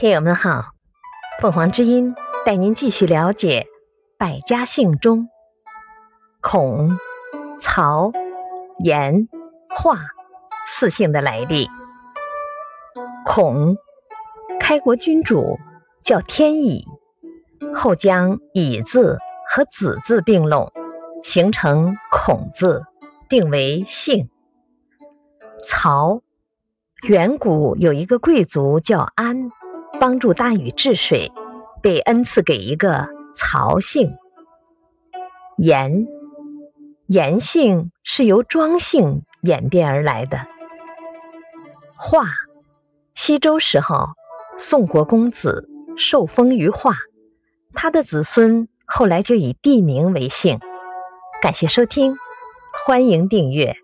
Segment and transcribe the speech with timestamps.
[0.00, 0.74] 听友们好，
[1.40, 2.14] 凤凰之音
[2.46, 3.66] 带您继续了解
[4.16, 5.28] 百家姓中
[6.40, 6.96] 孔、
[7.60, 8.12] 曹、
[8.78, 9.26] 严、
[9.68, 9.98] 华
[10.68, 11.68] 四姓的来历。
[13.26, 13.76] 孔，
[14.60, 15.58] 开国君主，
[16.04, 16.86] 叫天乙，
[17.74, 19.18] 后将乙字
[19.48, 20.70] 和子字并拢，
[21.24, 22.84] 形成孔字，
[23.28, 24.30] 定为姓。
[25.64, 26.22] 曹，
[27.02, 29.50] 远古有一个贵族叫安。
[30.00, 31.32] 帮助大禹治水，
[31.82, 34.16] 被恩赐给一个曹姓。
[35.56, 36.06] 严，
[37.06, 40.46] 严姓是由庄姓演变而来的。
[41.96, 42.24] 华，
[43.14, 44.10] 西周时候，
[44.56, 46.94] 宋国公子受封于华，
[47.74, 50.60] 他的子孙后来就以地名为姓。
[51.42, 52.16] 感谢收听，
[52.86, 53.76] 欢迎订阅。